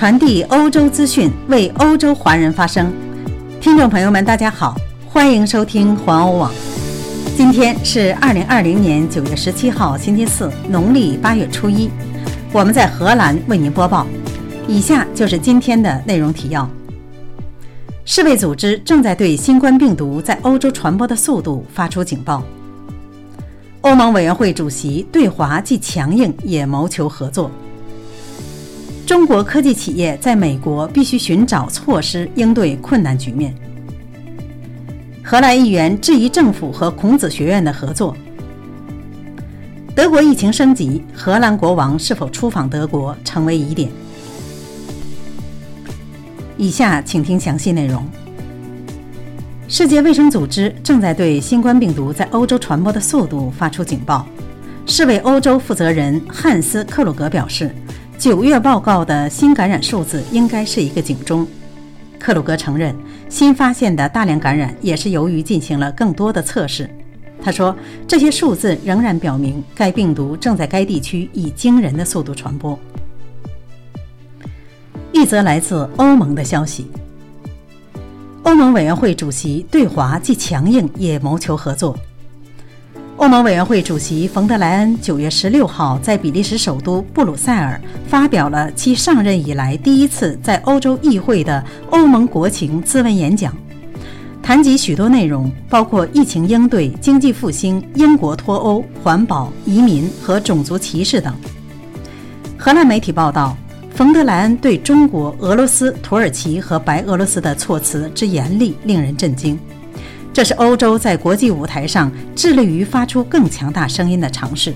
[0.00, 2.90] 传递欧洲资讯，为欧洲华人发声。
[3.60, 4.74] 听众朋友们，大家好，
[5.06, 6.50] 欢迎收听环欧网。
[7.36, 11.90] 今天是二零二零年九月十七号，星期四，农历八月初一。
[12.50, 14.06] 我们在荷兰为您播报。
[14.66, 16.66] 以下就是今天的内容提要：
[18.06, 22.42] 世卫组织正在对新冠病毒在欧洲传播的速度发出警报。
[23.82, 27.50] 欧盟委员会主席对华既强硬也谋求合作。
[29.10, 33.52] 中国科技企业在美国必须寻找措施应对困难局面。
[35.20, 38.16] 荷兰议员质疑政府和孔子学院的合作。
[39.96, 43.90] 德国疫情升级，荷兰国王是否出访德国成为疑点。
[46.56, 48.08] 以下请听详细内容。
[49.66, 54.24] 世界卫生组织正在对新冠病毒在欧洲传播的速度发出警报。
[54.86, 57.74] 世卫欧洲负责人汉斯·克鲁格表示。
[58.20, 61.48] 九月报告的新感染数字应该是一个警钟。
[62.18, 62.94] 克鲁格承认，
[63.30, 66.86] 新发现的大量感染也是由于进行了更多的测试。
[67.42, 67.74] 他说，
[68.06, 72.78] 这些数字仍然表明该病毒正在该地区以惊人的速度传播。
[75.12, 76.90] 一则来自欧盟的消息：
[78.42, 81.98] 欧盟委员会主席对华既强硬也谋求合作。
[83.30, 93.56] 欧盟委员会主席冯德莱恩九月十六号在比利时首都布鲁塞尔发表了其上任以来第一次在欧洲议会的欧盟国情咨文演讲，
[94.42, 101.32] 谈及许多内容，包括疫情应对、经济复兴、英国脱欧、环保、移民和种族歧视等。
[102.58, 103.56] 荷兰媒体报道，
[103.94, 109.56] 冯德莱恩对中国、俄罗斯、土耳其和白俄罗斯的措辞之严厉令人震惊。
[110.32, 114.72] 这是欧洲在国际舞台上致力于发出更强大声音的尝试。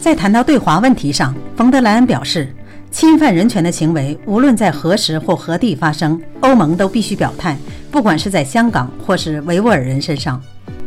[0.00, 2.52] 在谈到对华问题上，冯德莱恩表示，
[2.90, 7.56] 侵犯人权的行为无论在何时或何地发生，欧盟都必须表态，
[7.90, 10.40] 不管是在香港或是维吾尔人身上。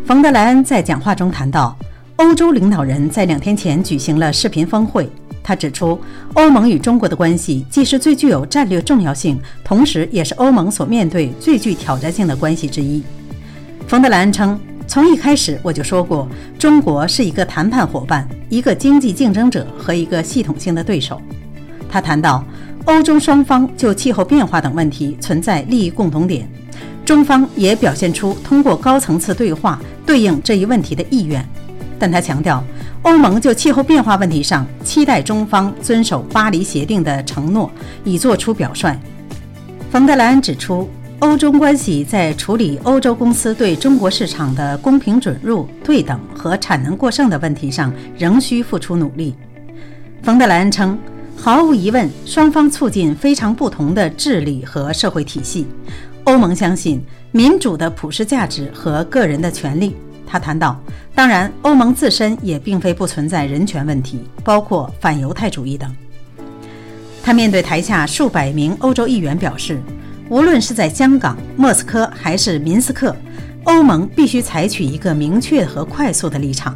[0.06, 1.78] 冯德莱恩在讲话中谈到，
[2.18, 5.10] 欧洲领导人在两天前举行了视频峰会。
[5.44, 6.00] 他指出，
[6.36, 13.04] 欧盟与中国的关系既是最具有战略重要性，同时也是欧盟所面对最具挑战性的关系之一。
[13.86, 16.26] 冯德莱恩称：“从一开始我就说过，
[16.58, 21.22] 中国是一个谈判伙伴、一个经济竞争者和一个系统性的对手。”
[21.92, 22.42] 他谈到，
[22.86, 26.48] 欧洲双方就气候变化等问题存在利益共同点，
[27.04, 31.46] 中方也表现出通过高层次对话对应这一问题的意愿。
[32.00, 32.64] 但他强调。
[33.04, 37.70] 欧盟就气候变化问题上期待中方遵守巴黎协定的承诺，
[38.06, 38.98] 以作出表率。
[39.92, 49.36] 冯德莱恩指出，欧中关系在处理欧洲公司对中国市场的公平准入、对等和产能过剩的问题上仍需付出努力。
[50.22, 50.98] 冯德莱恩称，
[51.36, 55.68] 毫无疑问，双方促进非常不同的治理和社会体系。
[56.24, 57.04] 欧盟相信
[57.34, 59.94] 民主的普世价值和个人的权利。
[60.34, 60.76] 他谈到，
[61.14, 65.96] 当然，欧盟自身也并非不存在人权问题，包括反犹太主义等。
[67.22, 69.80] 他面对台下数百名欧洲议员表示，
[70.30, 73.16] 无论是在香港、莫斯科还是明斯克，
[73.66, 76.76] 欧盟必须采取一个明确和快速的立场。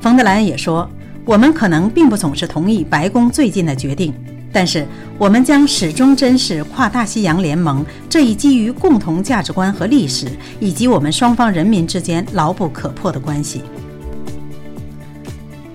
[0.00, 0.88] 冯德莱恩也说，
[1.26, 4.14] 我们可能并不总是同意白宫最近的决定。
[4.52, 4.86] 但是，
[5.16, 10.28] 我们将始终珍视跨大西洋联盟这一基于共同价值观和历史，
[10.60, 13.62] 以及我们双方人民之间牢不可破的关系。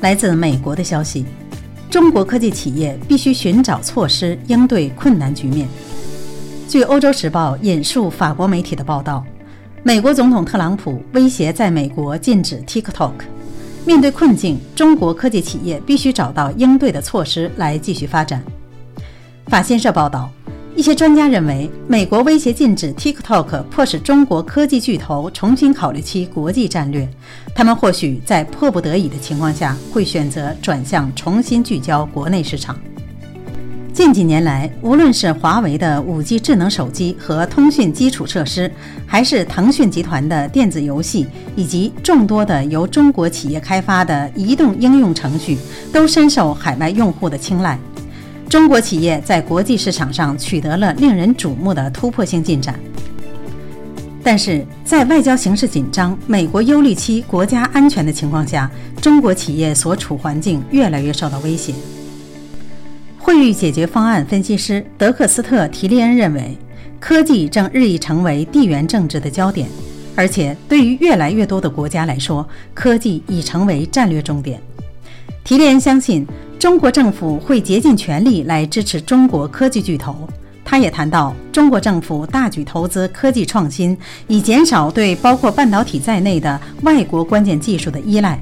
[0.02, 1.26] 来自美国的消息：
[1.90, 5.68] 中国科技企业必须寻找措施应对困难局面。
[6.70, 9.26] 据《欧洲时报》引述法国媒体的报道，
[9.82, 13.14] 美国总统特朗普威胁在美国禁止 TikTok。
[13.86, 18.44] 面对困境，中国科技企业必须找到应对的措施来继续发展。
[19.50, 20.30] 法新社报道，
[20.75, 27.08] 一些专家认为，美国威胁禁止 TikTok，迫使中国科技巨头重新考虑其国际战略。
[27.56, 32.78] 他们或许在迫不得已的情况下，会选择转向重新聚焦国内市场。
[33.94, 38.70] 近几年来，无论是华为的 5G 智能手机和通讯基础设施，
[39.05, 45.58] 还是腾讯集团的电子游戏，以及众多的由中国企业开发的移动应用程序，
[45.94, 47.79] 都深受海外用户的青睐。
[48.49, 52.79] 中国企业在国际市场上取得了令人瞩目的突破性进展，
[54.23, 58.72] 但是在外交形势紧张、美国忧虑其国家安全的情况下，
[59.02, 61.73] 中国企业所处环境越来越受到威胁。
[63.17, 66.58] 会议解决方案分析师德克斯特·提利恩认为，
[67.02, 69.67] 科技正日益成为地缘政治的焦点，
[70.16, 74.58] 而且对于越来越多的国家来说，科技已成为战略重点。
[75.44, 76.26] 提利恩相信。
[76.59, 80.28] 中国政府会竭尽全力来支持中国科技巨头。
[80.66, 83.96] 他也谈到，中国政府大举投资科技创新，
[84.28, 88.40] 以减少对包括半导体在内的外国关键技术的依赖。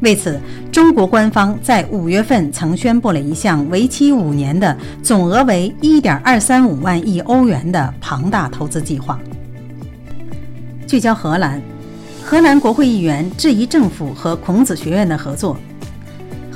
[0.00, 0.40] 为此，
[0.72, 9.20] 中国官方在五月份曾宣布了一项为期五年的、总额为1.235万亿欧元的庞大投资计划。
[10.86, 11.60] 聚焦荷兰，
[12.24, 15.56] 荷兰国会议员质疑政府和孔子学院的合作。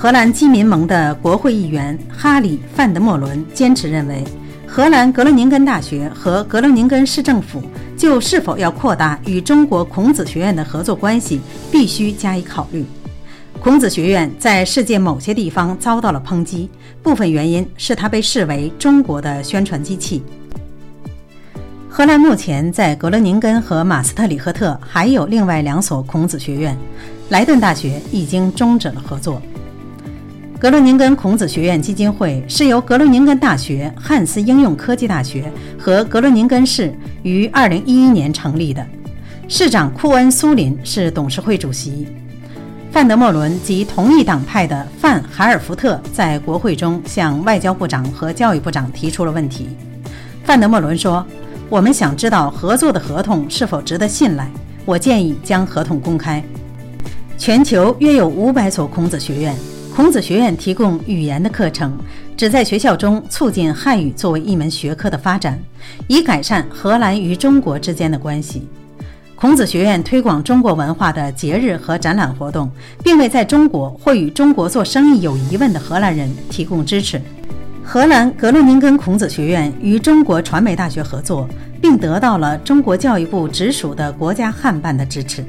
[0.04, 4.22] 荷兰基民盟的国会议员哈里·范德莫伦坚持认为，
[4.66, 7.62] 荷兰格罗宁根大学和格罗宁根市政府
[7.96, 11.40] 就是否要扩大与中国孔子学院的合作关系，
[11.72, 12.84] 必须加以考虑。
[13.58, 16.68] 孔子学院在世界某些地方遭到了抨击，
[17.02, 20.22] 部分原因是它被视为中国的宣传机器。
[21.88, 26.76] 荷兰目前在格罗宁根和马斯特里赫特还有另外两所孔子学院，
[27.30, 29.40] 莱顿大学已经终止了合作。
[30.58, 38.86] 格罗宁根孔子学院基金会是由格罗宁根大学、汉斯应用科技大学和格罗宁根市于2011年成立的，
[39.46, 42.06] 市长库恩·苏林是董事会主席。
[42.90, 49.68] 范德莫伦及同一党派的范海尔福特在国会中向外交部长和教育部长提出了问题。
[50.44, 51.26] 范德莫伦说
[51.68, 54.48] ：“我们想知道合作的合同是否值得信赖。
[54.86, 56.42] 我建议将合同公开。”
[57.36, 59.54] 全球约有五百所孔子学院，
[59.94, 61.96] 孔子学院提供语言的课程，
[62.36, 65.56] 旨在学校中促进汉语作为一门学科的发展，
[66.08, 68.66] 以改善荷兰与中国之间的关系。
[69.36, 72.68] 孔子学院推广中国文化的节日和展览活动，
[73.04, 77.22] 并为在中国或与中国做生意有疑问的荷兰人提供支持。
[77.84, 81.48] 荷兰格勒宁根孔子学院与中国传媒大学合作，
[81.80, 85.44] 并得到了中国教育部直属的国家汉办的支持。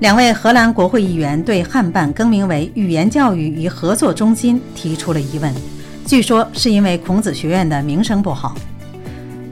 [0.00, 5.54] 两位荷兰国会议员对汉办更名为语言教育与合作中心提出了疑问，
[6.06, 8.56] 据说是因为孔子学院的名声不好。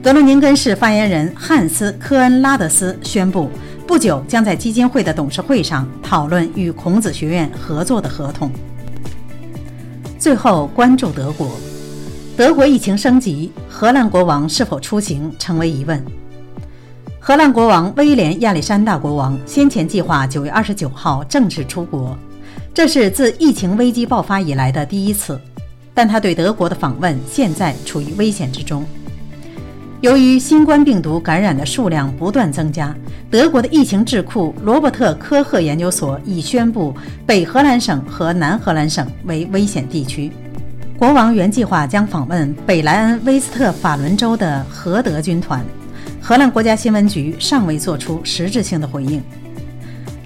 [0.01, 3.47] 格罗宁根市发言人汉斯·科恩拉德斯宣布，
[3.85, 8.49] 不久将在基金会的董事会上讨论与孔子学院合作的合同。
[10.17, 11.51] 最后，关注德国，
[12.35, 16.03] 德国疫情升级，荷兰国王是否出行成为疑问。
[17.21, 22.17] 荷兰国王威廉亚历山大国王先前计划九月二十九号正式出国，
[22.73, 25.39] 这是自疫情危机爆发以来的第一次，
[25.93, 28.85] 但他对德国的访问现在处于危险之中。
[29.99, 32.95] 由于新冠病毒感染的数量不断增加，
[33.29, 36.95] 德国的疫情智库罗伯特·科赫研究所已宣布
[37.27, 40.31] 北荷兰省和南荷兰省为危险地区。
[40.97, 45.63] 国王原计划将访问北莱恩威斯特法伦州的荷德军团。
[46.21, 49.21] 荷兰国家新闻局尚未作出实质性的回应。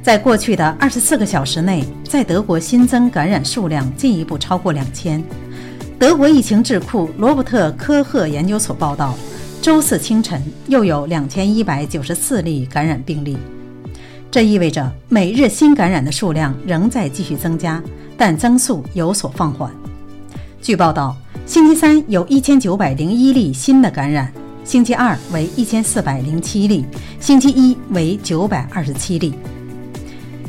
[0.01, 5.23] 在过去的二十四个小时内，在德国新增感染数量进一步超过两千。
[5.97, 9.15] 德国疫情智库罗伯特·科赫研究所报道。
[9.61, 13.37] 周四清晨，又有两千一百九十四例感染病例，
[14.29, 17.81] 这意味着每日新感染的数量仍在继续增加，
[18.17, 19.71] 但增速有所放缓。
[20.61, 21.15] 据报道，
[21.45, 26.85] 星期三有一千九百零一例新的感染，星期二为一千四百零七例，
[27.19, 29.33] 星期一为九百二十七例。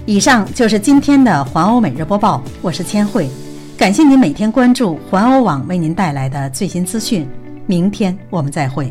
[0.06, 3.28] 以上就是今天的环欧每日播报，我是千惠，
[3.76, 7.26] 感谢您每天关注环欧网为您带来的最新资讯，
[7.66, 8.88] 明天我们再会。